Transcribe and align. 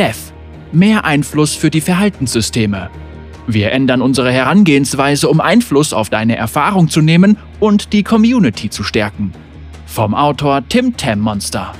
Dev. 0.00 0.16
Mehr 0.72 1.04
Einfluss 1.04 1.54
für 1.54 1.68
die 1.68 1.82
Verhaltenssysteme. 1.82 2.88
Wir 3.46 3.70
ändern 3.72 4.00
unsere 4.00 4.32
Herangehensweise, 4.32 5.28
um 5.28 5.42
Einfluss 5.42 5.92
auf 5.92 6.08
deine 6.08 6.36
Erfahrung 6.36 6.88
zu 6.88 7.02
nehmen 7.02 7.36
und 7.58 7.92
die 7.92 8.02
Community 8.02 8.70
zu 8.70 8.82
stärken. 8.82 9.34
Vom 9.84 10.14
Autor 10.14 10.66
Tim 10.66 10.96
Tam 10.96 11.20
Monster. 11.20 11.74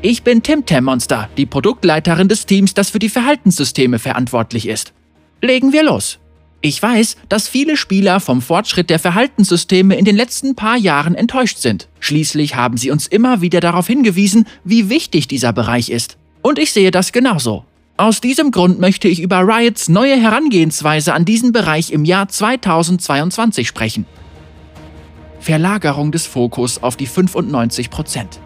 Ich 0.00 0.22
bin 0.22 0.44
Tim 0.44 0.64
Tam 0.64 0.84
Monster, 0.84 1.28
die 1.36 1.46
Produktleiterin 1.46 2.28
des 2.28 2.46
Teams, 2.46 2.72
das 2.72 2.90
für 2.90 3.00
die 3.00 3.08
Verhaltenssysteme 3.08 3.98
verantwortlich 3.98 4.68
ist. 4.68 4.92
Legen 5.40 5.72
wir 5.72 5.82
los. 5.82 6.20
Ich 6.64 6.80
weiß, 6.80 7.16
dass 7.28 7.48
viele 7.48 7.76
Spieler 7.76 8.20
vom 8.20 8.40
Fortschritt 8.40 8.88
der 8.88 9.00
Verhaltenssysteme 9.00 9.96
in 9.96 10.04
den 10.04 10.14
letzten 10.14 10.54
paar 10.54 10.76
Jahren 10.76 11.16
enttäuscht 11.16 11.58
sind. 11.58 11.88
Schließlich 11.98 12.54
haben 12.54 12.76
sie 12.76 12.92
uns 12.92 13.08
immer 13.08 13.40
wieder 13.40 13.58
darauf 13.58 13.88
hingewiesen, 13.88 14.46
wie 14.62 14.88
wichtig 14.88 15.26
dieser 15.26 15.52
Bereich 15.52 15.90
ist. 15.90 16.18
Und 16.40 16.60
ich 16.60 16.72
sehe 16.72 16.92
das 16.92 17.10
genauso. 17.10 17.64
Aus 17.96 18.20
diesem 18.20 18.52
Grund 18.52 18.78
möchte 18.78 19.08
ich 19.08 19.20
über 19.20 19.40
Riots 19.40 19.88
neue 19.88 20.14
Herangehensweise 20.14 21.14
an 21.14 21.24
diesen 21.24 21.50
Bereich 21.50 21.90
im 21.90 22.04
Jahr 22.04 22.28
2022 22.28 23.66
sprechen. 23.66 24.06
Verlagerung 25.40 26.12
des 26.12 26.26
Fokus 26.26 26.80
auf 26.80 26.96
die 26.96 27.06
95 27.06 27.90
Prozent. 27.90 28.40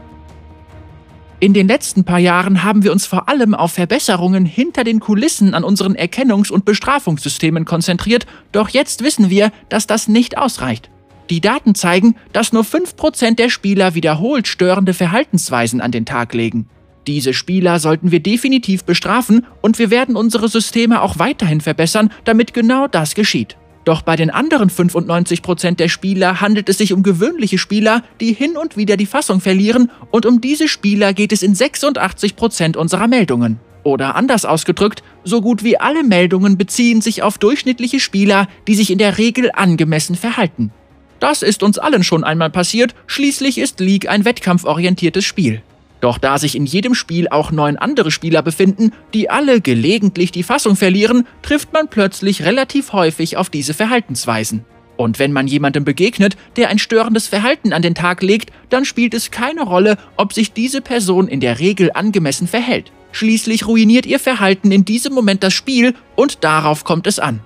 In 1.38 1.52
den 1.52 1.68
letzten 1.68 2.04
paar 2.04 2.18
Jahren 2.18 2.64
haben 2.64 2.82
wir 2.82 2.92
uns 2.92 3.04
vor 3.04 3.28
allem 3.28 3.54
auf 3.54 3.72
Verbesserungen 3.72 4.46
hinter 4.46 4.84
den 4.84 5.00
Kulissen 5.00 5.52
an 5.52 5.64
unseren 5.64 5.94
Erkennungs- 5.94 6.50
und 6.50 6.64
Bestrafungssystemen 6.64 7.66
konzentriert, 7.66 8.26
doch 8.52 8.70
jetzt 8.70 9.02
wissen 9.02 9.28
wir, 9.28 9.52
dass 9.68 9.86
das 9.86 10.08
nicht 10.08 10.38
ausreicht. 10.38 10.90
Die 11.28 11.42
Daten 11.42 11.74
zeigen, 11.74 12.16
dass 12.32 12.54
nur 12.54 12.62
5% 12.62 13.34
der 13.34 13.50
Spieler 13.50 13.94
wiederholt 13.94 14.46
störende 14.48 14.94
Verhaltensweisen 14.94 15.82
an 15.82 15.92
den 15.92 16.06
Tag 16.06 16.32
legen. 16.32 16.70
Diese 17.06 17.34
Spieler 17.34 17.80
sollten 17.80 18.10
wir 18.10 18.20
definitiv 18.20 18.84
bestrafen 18.84 19.44
und 19.60 19.78
wir 19.78 19.90
werden 19.90 20.16
unsere 20.16 20.48
Systeme 20.48 21.02
auch 21.02 21.18
weiterhin 21.18 21.60
verbessern, 21.60 22.10
damit 22.24 22.54
genau 22.54 22.86
das 22.88 23.14
geschieht. 23.14 23.58
Doch 23.86 24.02
bei 24.02 24.16
den 24.16 24.30
anderen 24.30 24.68
95% 24.68 25.76
der 25.76 25.88
Spieler 25.88 26.40
handelt 26.40 26.68
es 26.68 26.78
sich 26.78 26.92
um 26.92 27.04
gewöhnliche 27.04 27.56
Spieler, 27.56 28.02
die 28.20 28.32
hin 28.32 28.56
und 28.56 28.76
wieder 28.76 28.96
die 28.96 29.06
Fassung 29.06 29.40
verlieren 29.40 29.92
und 30.10 30.26
um 30.26 30.40
diese 30.40 30.66
Spieler 30.66 31.12
geht 31.12 31.32
es 31.32 31.44
in 31.44 31.54
86% 31.54 32.76
unserer 32.76 33.06
Meldungen. 33.06 33.60
Oder 33.84 34.16
anders 34.16 34.44
ausgedrückt, 34.44 35.04
so 35.22 35.40
gut 35.40 35.62
wie 35.62 35.78
alle 35.78 36.02
Meldungen 36.02 36.58
beziehen 36.58 37.00
sich 37.00 37.22
auf 37.22 37.38
durchschnittliche 37.38 38.00
Spieler, 38.00 38.48
die 38.66 38.74
sich 38.74 38.90
in 38.90 38.98
der 38.98 39.18
Regel 39.18 39.52
angemessen 39.54 40.16
verhalten. 40.16 40.72
Das 41.20 41.42
ist 41.42 41.62
uns 41.62 41.78
allen 41.78 42.02
schon 42.02 42.24
einmal 42.24 42.50
passiert, 42.50 42.92
schließlich 43.06 43.56
ist 43.56 43.78
League 43.78 44.08
ein 44.08 44.24
wettkampforientiertes 44.24 45.24
Spiel. 45.24 45.62
Doch 46.00 46.18
da 46.18 46.38
sich 46.38 46.56
in 46.56 46.66
jedem 46.66 46.94
Spiel 46.94 47.28
auch 47.28 47.50
neun 47.50 47.76
andere 47.76 48.10
Spieler 48.10 48.42
befinden, 48.42 48.92
die 49.14 49.30
alle 49.30 49.60
gelegentlich 49.60 50.30
die 50.30 50.42
Fassung 50.42 50.76
verlieren, 50.76 51.26
trifft 51.42 51.72
man 51.72 51.88
plötzlich 51.88 52.44
relativ 52.44 52.92
häufig 52.92 53.36
auf 53.36 53.50
diese 53.50 53.74
Verhaltensweisen. 53.74 54.64
Und 54.96 55.18
wenn 55.18 55.32
man 55.32 55.46
jemandem 55.46 55.84
begegnet, 55.84 56.36
der 56.56 56.68
ein 56.68 56.78
störendes 56.78 57.26
Verhalten 57.26 57.72
an 57.72 57.82
den 57.82 57.94
Tag 57.94 58.22
legt, 58.22 58.50
dann 58.70 58.84
spielt 58.84 59.14
es 59.14 59.30
keine 59.30 59.62
Rolle, 59.62 59.98
ob 60.16 60.32
sich 60.32 60.52
diese 60.52 60.80
Person 60.80 61.28
in 61.28 61.40
der 61.40 61.58
Regel 61.58 61.90
angemessen 61.92 62.46
verhält. 62.46 62.92
Schließlich 63.12 63.66
ruiniert 63.66 64.06
ihr 64.06 64.18
Verhalten 64.18 64.72
in 64.72 64.84
diesem 64.84 65.14
Moment 65.14 65.42
das 65.42 65.54
Spiel 65.54 65.94
und 66.16 66.44
darauf 66.44 66.84
kommt 66.84 67.06
es 67.06 67.18
an. 67.18 67.40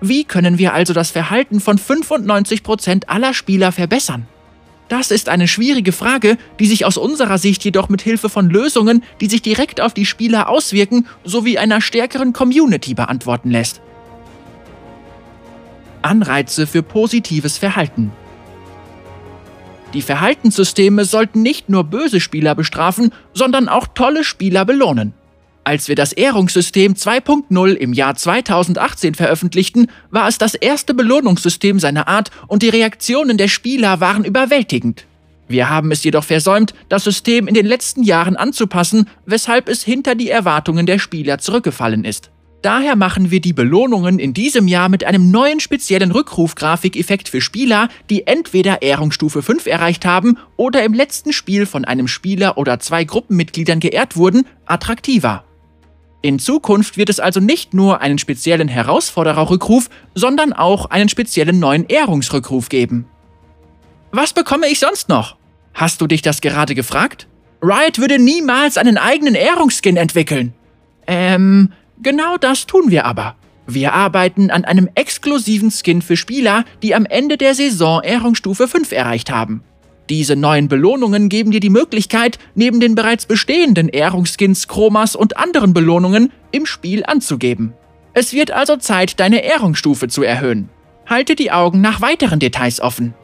Wie 0.00 0.24
können 0.24 0.58
wir 0.58 0.74
also 0.74 0.92
das 0.94 1.10
Verhalten 1.10 1.60
von 1.60 1.78
95% 1.78 3.06
aller 3.06 3.34
Spieler 3.34 3.72
verbessern? 3.72 4.26
Das 4.92 5.10
ist 5.10 5.30
eine 5.30 5.48
schwierige 5.48 5.90
Frage, 5.90 6.36
die 6.60 6.66
sich 6.66 6.84
aus 6.84 6.98
unserer 6.98 7.38
Sicht 7.38 7.64
jedoch 7.64 7.88
mit 7.88 8.02
Hilfe 8.02 8.28
von 8.28 8.50
Lösungen, 8.50 9.02
die 9.22 9.26
sich 9.26 9.40
direkt 9.40 9.80
auf 9.80 9.94
die 9.94 10.04
Spieler 10.04 10.50
auswirken, 10.50 11.06
sowie 11.24 11.56
einer 11.56 11.80
stärkeren 11.80 12.34
Community 12.34 12.92
beantworten 12.92 13.50
lässt. 13.50 13.80
Anreize 16.02 16.66
für 16.66 16.82
positives 16.82 17.56
Verhalten. 17.56 18.12
Die 19.94 20.02
Verhaltenssysteme 20.02 21.06
sollten 21.06 21.40
nicht 21.40 21.70
nur 21.70 21.84
böse 21.84 22.20
Spieler 22.20 22.54
bestrafen, 22.54 23.14
sondern 23.32 23.70
auch 23.70 23.86
tolle 23.94 24.24
Spieler 24.24 24.66
belohnen. 24.66 25.14
Als 25.64 25.86
wir 25.86 25.94
das 25.94 26.12
Ehrungssystem 26.12 26.94
2.0 26.94 27.72
im 27.74 27.92
Jahr 27.92 28.16
2018 28.16 29.14
veröffentlichten, 29.14 29.86
war 30.10 30.26
es 30.26 30.36
das 30.36 30.54
erste 30.54 30.92
Belohnungssystem 30.92 31.78
seiner 31.78 32.08
Art 32.08 32.32
und 32.48 32.62
die 32.62 32.68
Reaktionen 32.68 33.36
der 33.36 33.46
Spieler 33.46 34.00
waren 34.00 34.24
überwältigend. 34.24 35.06
Wir 35.46 35.70
haben 35.70 35.92
es 35.92 36.02
jedoch 36.02 36.24
versäumt, 36.24 36.74
das 36.88 37.04
System 37.04 37.46
in 37.46 37.54
den 37.54 37.66
letzten 37.66 38.02
Jahren 38.02 38.36
anzupassen, 38.36 39.08
weshalb 39.24 39.68
es 39.68 39.84
hinter 39.84 40.16
die 40.16 40.30
Erwartungen 40.30 40.86
der 40.86 40.98
Spieler 40.98 41.38
zurückgefallen 41.38 42.04
ist. 42.04 42.30
Daher 42.62 42.96
machen 42.96 43.30
wir 43.30 43.40
die 43.40 43.52
Belohnungen 43.52 44.18
in 44.18 44.34
diesem 44.34 44.66
Jahr 44.66 44.88
mit 44.88 45.04
einem 45.04 45.30
neuen 45.30 45.60
speziellen 45.60 46.12
Rückrufgrafikeffekt 46.12 47.28
für 47.28 47.40
Spieler, 47.40 47.88
die 48.08 48.26
entweder 48.26 48.82
Ehrungsstufe 48.82 49.42
5 49.42 49.66
erreicht 49.66 50.04
haben 50.06 50.38
oder 50.56 50.84
im 50.84 50.94
letzten 50.94 51.32
Spiel 51.32 51.66
von 51.66 51.84
einem 51.84 52.08
Spieler 52.08 52.58
oder 52.58 52.80
zwei 52.80 53.04
Gruppenmitgliedern 53.04 53.80
geehrt 53.80 54.16
wurden, 54.16 54.46
attraktiver. 54.64 55.44
In 56.22 56.38
Zukunft 56.38 56.96
wird 56.96 57.10
es 57.10 57.18
also 57.18 57.40
nicht 57.40 57.74
nur 57.74 58.00
einen 58.00 58.18
speziellen 58.18 58.68
Herausfordererrückruf, 58.68 59.90
sondern 60.14 60.52
auch 60.52 60.86
einen 60.86 61.08
speziellen 61.08 61.58
neuen 61.58 61.84
Ehrungsrückruf 61.88 62.68
geben. 62.68 63.06
Was 64.12 64.32
bekomme 64.32 64.68
ich 64.68 64.78
sonst 64.78 65.08
noch? 65.08 65.36
Hast 65.74 66.00
du 66.00 66.06
dich 66.06 66.22
das 66.22 66.40
gerade 66.40 66.76
gefragt? 66.76 67.26
Riot 67.60 67.98
würde 67.98 68.20
niemals 68.20 68.76
einen 68.76 68.98
eigenen 68.98 69.34
Ehrungsskin 69.34 69.96
entwickeln. 69.96 70.52
Ähm, 71.08 71.72
genau 72.00 72.36
das 72.36 72.66
tun 72.66 72.90
wir 72.90 73.04
aber. 73.04 73.34
Wir 73.66 73.92
arbeiten 73.92 74.50
an 74.50 74.64
einem 74.64 74.88
exklusiven 74.94 75.70
Skin 75.70 76.02
für 76.02 76.16
Spieler, 76.16 76.64
die 76.82 76.94
am 76.94 77.04
Ende 77.04 77.36
der 77.36 77.54
Saison 77.54 78.02
Ehrungsstufe 78.02 78.68
5 78.68 78.92
erreicht 78.92 79.30
haben. 79.30 79.64
Diese 80.12 80.36
neuen 80.36 80.68
Belohnungen 80.68 81.30
geben 81.30 81.52
dir 81.52 81.60
die 81.60 81.70
Möglichkeit, 81.70 82.38
neben 82.54 82.80
den 82.80 82.94
bereits 82.94 83.24
bestehenden 83.24 83.88
Ehrungsskins, 83.88 84.68
Chromas 84.68 85.16
und 85.16 85.38
anderen 85.38 85.72
Belohnungen 85.72 86.30
im 86.50 86.66
Spiel 86.66 87.02
anzugeben. 87.06 87.72
Es 88.12 88.34
wird 88.34 88.50
also 88.50 88.76
Zeit, 88.76 89.18
deine 89.20 89.42
Ehrungsstufe 89.42 90.08
zu 90.08 90.22
erhöhen. 90.22 90.68
Halte 91.06 91.34
die 91.34 91.50
Augen 91.50 91.80
nach 91.80 92.02
weiteren 92.02 92.40
Details 92.40 92.78
offen. 92.78 93.14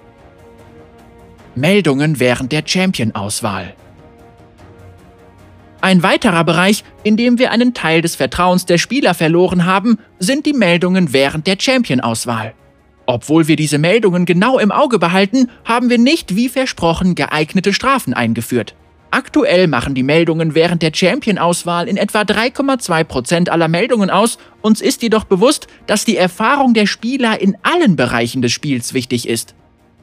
Meldungen 1.55 2.21
während 2.21 2.53
der 2.53 2.63
Champion-Auswahl. 2.65 3.75
Ein 5.83 6.03
weiterer 6.03 6.45
Bereich, 6.45 6.85
in 7.05 7.19
dem 7.19 7.39
wir 7.39 7.51
einen 7.51 7.75
Teil 7.75 8.01
des 8.01 8.17
Vertrauens 8.17 8.65
der 8.65 8.79
Spieler 8.79 9.13
verloren 9.13 9.67
haben, 9.67 9.99
sind 10.21 10.47
die 10.47 10.55
Meldungen 10.55 11.13
während 11.13 11.47
der 11.47 11.57
Champion-Auswahl. 11.61 12.55
Obwohl 13.11 13.49
wir 13.49 13.57
diese 13.57 13.79
Meldungen 13.79 14.27
genau 14.27 14.59
im 14.59 14.71
Auge 14.71 14.99
behalten, 14.99 15.49
haben 15.65 15.89
wir 15.89 15.97
nicht 15.97 16.37
wie 16.37 16.51
versprochen 16.51 17.15
geeignete 17.15 17.73
Strafen 17.73 18.13
eingeführt. 18.13 18.75
Aktuell 19.11 19.67
machen 19.67 19.95
die 19.95 20.03
Meldungen 20.03 20.55
während 20.55 20.83
der 20.83 20.93
Champion-Auswahl 20.93 21.89
in 21.89 21.97
etwa 21.97 22.21
3,2% 22.21 23.49
aller 23.49 23.69
Meldungen 23.69 24.11
aus, 24.11 24.37
uns 24.61 24.83
ist 24.83 25.01
jedoch 25.01 25.25
bewusst, 25.25 25.69
dass 25.87 26.05
die 26.05 26.19
Erfahrung 26.19 26.75
der 26.75 26.85
Spieler 26.85 27.41
in 27.41 27.57
allen 27.63 27.97
Bereichen 27.97 28.43
des 28.43 28.53
Spiels 28.53 28.93
wichtig 28.93 29.27
ist. 29.27 29.55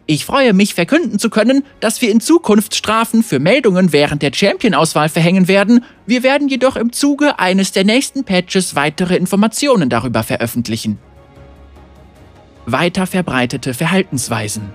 Ich 0.07 0.25
freue 0.25 0.53
mich, 0.53 0.73
verkünden 0.73 1.19
zu 1.19 1.29
können, 1.29 1.63
dass 1.81 2.01
wir 2.01 2.09
in 2.09 2.21
Zukunft 2.21 2.73
Strafen 2.73 3.21
für 3.21 3.37
Meldungen 3.37 3.93
während 3.93 4.23
der 4.23 4.33
Champion-Auswahl 4.33 5.09
verhängen 5.09 5.47
werden, 5.47 5.83
wir 6.07 6.23
werden 6.23 6.47
jedoch 6.47 6.75
im 6.75 6.91
Zuge 6.91 7.37
eines 7.37 7.71
der 7.71 7.83
nächsten 7.83 8.23
Patches 8.23 8.75
weitere 8.75 9.15
Informationen 9.15 9.89
darüber 9.89 10.23
veröffentlichen 10.23 10.97
weiter 12.65 13.07
verbreitete 13.07 13.73
Verhaltensweisen. 13.73 14.69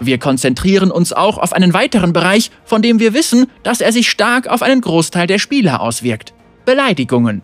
Wir 0.00 0.18
konzentrieren 0.18 0.90
uns 0.90 1.12
auch 1.12 1.38
auf 1.38 1.52
einen 1.52 1.74
weiteren 1.74 2.12
Bereich, 2.12 2.50
von 2.64 2.82
dem 2.82 3.00
wir 3.00 3.14
wissen, 3.14 3.46
dass 3.62 3.80
er 3.80 3.92
sich 3.92 4.08
stark 4.08 4.46
auf 4.46 4.62
einen 4.62 4.80
Großteil 4.80 5.26
der 5.26 5.38
Spieler 5.38 5.80
auswirkt. 5.80 6.34
Beleidigungen. 6.64 7.42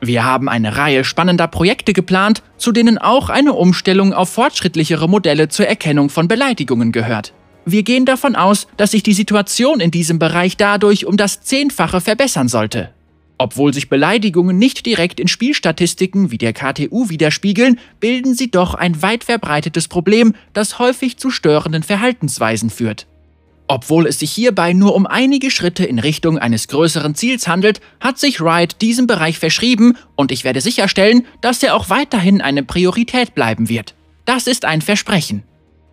Wir 0.00 0.24
haben 0.24 0.48
eine 0.48 0.76
Reihe 0.76 1.04
spannender 1.04 1.46
Projekte 1.46 1.92
geplant, 1.92 2.42
zu 2.56 2.72
denen 2.72 2.98
auch 2.98 3.28
eine 3.28 3.52
Umstellung 3.52 4.12
auf 4.12 4.30
fortschrittlichere 4.30 5.08
Modelle 5.08 5.48
zur 5.48 5.68
Erkennung 5.68 6.08
von 6.08 6.28
Beleidigungen 6.28 6.90
gehört. 6.90 7.34
Wir 7.64 7.84
gehen 7.84 8.04
davon 8.04 8.34
aus, 8.34 8.66
dass 8.76 8.90
sich 8.90 9.04
die 9.04 9.12
Situation 9.12 9.78
in 9.78 9.92
diesem 9.92 10.18
Bereich 10.18 10.56
dadurch 10.56 11.06
um 11.06 11.16
das 11.16 11.42
Zehnfache 11.42 12.00
verbessern 12.00 12.48
sollte. 12.48 12.90
Obwohl 13.42 13.74
sich 13.74 13.88
Beleidigungen 13.88 14.56
nicht 14.56 14.86
direkt 14.86 15.18
in 15.18 15.26
Spielstatistiken 15.26 16.30
wie 16.30 16.38
der 16.38 16.52
KTU 16.52 17.08
widerspiegeln, 17.08 17.80
bilden 17.98 18.36
sie 18.36 18.52
doch 18.52 18.74
ein 18.74 19.02
weit 19.02 19.24
verbreitetes 19.24 19.88
Problem, 19.88 20.36
das 20.52 20.78
häufig 20.78 21.16
zu 21.16 21.28
störenden 21.28 21.82
Verhaltensweisen 21.82 22.70
führt. 22.70 23.08
Obwohl 23.66 24.06
es 24.06 24.20
sich 24.20 24.30
hierbei 24.30 24.74
nur 24.74 24.94
um 24.94 25.08
einige 25.08 25.50
Schritte 25.50 25.84
in 25.84 25.98
Richtung 25.98 26.38
eines 26.38 26.68
größeren 26.68 27.16
Ziels 27.16 27.48
handelt, 27.48 27.80
hat 27.98 28.16
sich 28.16 28.40
Riot 28.40 28.76
diesem 28.80 29.08
Bereich 29.08 29.40
verschrieben 29.40 29.96
und 30.14 30.30
ich 30.30 30.44
werde 30.44 30.60
sicherstellen, 30.60 31.26
dass 31.40 31.64
er 31.64 31.74
auch 31.74 31.90
weiterhin 31.90 32.40
eine 32.40 32.62
Priorität 32.62 33.34
bleiben 33.34 33.68
wird. 33.68 33.96
Das 34.24 34.46
ist 34.46 34.64
ein 34.64 34.82
Versprechen. 34.82 35.42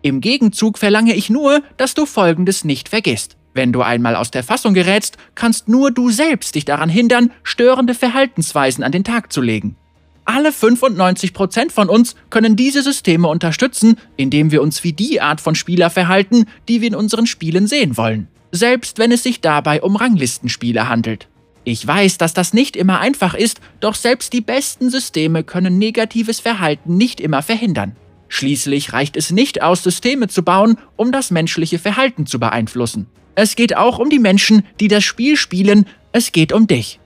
Im 0.02 0.20
Gegenzug 0.20 0.78
verlange 0.78 1.16
ich 1.16 1.30
nur, 1.30 1.64
dass 1.78 1.94
du 1.94 2.06
Folgendes 2.06 2.62
nicht 2.62 2.88
vergisst. 2.88 3.36
Wenn 3.52 3.72
du 3.72 3.82
einmal 3.82 4.16
aus 4.16 4.30
der 4.30 4.44
Fassung 4.44 4.74
gerätst, 4.74 5.16
kannst 5.34 5.68
nur 5.68 5.90
du 5.90 6.10
selbst 6.10 6.54
dich 6.54 6.64
daran 6.64 6.88
hindern, 6.88 7.32
störende 7.42 7.94
Verhaltensweisen 7.94 8.84
an 8.84 8.92
den 8.92 9.04
Tag 9.04 9.32
zu 9.32 9.40
legen. 9.40 9.76
Alle 10.24 10.50
95% 10.50 11.72
von 11.72 11.88
uns 11.88 12.14
können 12.30 12.54
diese 12.54 12.82
Systeme 12.82 13.26
unterstützen, 13.26 13.96
indem 14.16 14.52
wir 14.52 14.62
uns 14.62 14.84
wie 14.84 14.92
die 14.92 15.20
Art 15.20 15.40
von 15.40 15.56
Spieler 15.56 15.90
verhalten, 15.90 16.44
die 16.68 16.80
wir 16.80 16.88
in 16.88 16.94
unseren 16.94 17.26
Spielen 17.26 17.66
sehen 17.66 17.96
wollen. 17.96 18.28
Selbst 18.52 18.98
wenn 18.98 19.10
es 19.10 19.24
sich 19.24 19.40
dabei 19.40 19.82
um 19.82 19.96
Ranglistenspiele 19.96 20.88
handelt. 20.88 21.28
Ich 21.64 21.84
weiß, 21.86 22.18
dass 22.18 22.32
das 22.32 22.54
nicht 22.54 22.76
immer 22.76 23.00
einfach 23.00 23.34
ist, 23.34 23.60
doch 23.80 23.94
selbst 23.94 24.32
die 24.32 24.40
besten 24.40 24.90
Systeme 24.90 25.42
können 25.42 25.78
negatives 25.78 26.40
Verhalten 26.40 26.96
nicht 26.96 27.20
immer 27.20 27.42
verhindern. 27.42 27.96
Schließlich 28.30 28.92
reicht 28.92 29.16
es 29.16 29.32
nicht 29.32 29.60
aus, 29.60 29.82
Systeme 29.82 30.28
zu 30.28 30.44
bauen, 30.44 30.78
um 30.96 31.10
das 31.10 31.32
menschliche 31.32 31.80
Verhalten 31.80 32.26
zu 32.26 32.38
beeinflussen. 32.38 33.08
Es 33.34 33.56
geht 33.56 33.76
auch 33.76 33.98
um 33.98 34.08
die 34.08 34.20
Menschen, 34.20 34.62
die 34.78 34.86
das 34.86 35.02
Spiel 35.02 35.36
spielen, 35.36 35.84
es 36.12 36.30
geht 36.30 36.52
um 36.52 36.68
dich. 36.68 37.00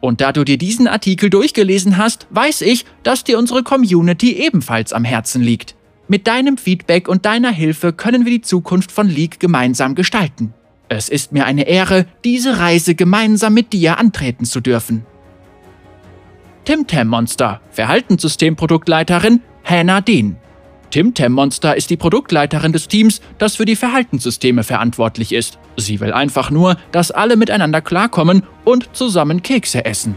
Und 0.00 0.20
da 0.20 0.32
du 0.32 0.44
dir 0.44 0.56
diesen 0.56 0.86
Artikel 0.86 1.30
durchgelesen 1.30 1.98
hast, 1.98 2.28
weiß 2.30 2.60
ich, 2.60 2.84
dass 3.02 3.24
dir 3.24 3.38
unsere 3.38 3.64
Community 3.64 4.34
ebenfalls 4.34 4.92
am 4.92 5.04
Herzen 5.04 5.42
liegt. 5.42 5.74
Mit 6.06 6.28
deinem 6.28 6.56
Feedback 6.56 7.08
und 7.08 7.26
deiner 7.26 7.50
Hilfe 7.50 7.92
können 7.92 8.24
wir 8.24 8.30
die 8.30 8.40
Zukunft 8.40 8.92
von 8.92 9.08
League 9.08 9.40
gemeinsam 9.40 9.96
gestalten. 9.96 10.54
Es 10.88 11.08
ist 11.08 11.32
mir 11.32 11.44
eine 11.44 11.66
Ehre, 11.66 12.06
diese 12.24 12.60
Reise 12.60 12.94
gemeinsam 12.94 13.52
mit 13.52 13.72
dir 13.72 13.98
antreten 13.98 14.44
zu 14.44 14.60
dürfen. 14.60 15.04
Tim 16.64 16.86
Monster, 17.08 17.60
Verhaltenssystemproduktleiterin 17.72 19.40
Hannah 19.64 20.00
Dean. 20.00 20.36
Tim 20.90 21.12
Monster 21.28 21.76
ist 21.76 21.90
die 21.90 21.96
Produktleiterin 21.96 22.72
des 22.72 22.88
Teams, 22.88 23.20
das 23.38 23.56
für 23.56 23.64
die 23.64 23.76
Verhaltenssysteme 23.76 24.64
verantwortlich 24.64 25.32
ist. 25.32 25.58
Sie 25.76 26.00
will 26.00 26.12
einfach 26.12 26.50
nur, 26.50 26.76
dass 26.92 27.10
alle 27.10 27.36
miteinander 27.36 27.80
klarkommen 27.80 28.42
und 28.64 28.88
zusammen 28.96 29.42
Kekse 29.42 29.84
essen. 29.84 30.14